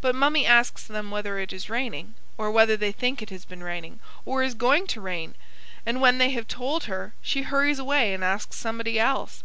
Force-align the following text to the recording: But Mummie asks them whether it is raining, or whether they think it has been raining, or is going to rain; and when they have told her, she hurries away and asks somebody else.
But 0.00 0.16
Mummie 0.16 0.46
asks 0.46 0.82
them 0.82 1.12
whether 1.12 1.38
it 1.38 1.52
is 1.52 1.70
raining, 1.70 2.14
or 2.36 2.50
whether 2.50 2.76
they 2.76 2.90
think 2.90 3.22
it 3.22 3.30
has 3.30 3.44
been 3.44 3.62
raining, 3.62 4.00
or 4.26 4.42
is 4.42 4.54
going 4.54 4.88
to 4.88 5.00
rain; 5.00 5.36
and 5.86 6.00
when 6.00 6.18
they 6.18 6.30
have 6.30 6.48
told 6.48 6.86
her, 6.86 7.14
she 7.22 7.42
hurries 7.42 7.78
away 7.78 8.12
and 8.12 8.24
asks 8.24 8.56
somebody 8.56 8.98
else. 8.98 9.44